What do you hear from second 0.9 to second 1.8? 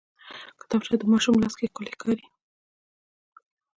د ماشوم لاس کې